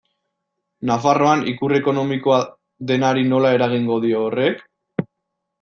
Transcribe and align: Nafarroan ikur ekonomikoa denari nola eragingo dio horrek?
Nafarroan 0.89 1.43
ikur 1.51 1.75
ekonomikoa 1.81 2.39
denari 2.93 3.29
nola 3.35 3.55
eragingo 3.59 4.03
dio 4.07 4.27
horrek? 4.31 4.69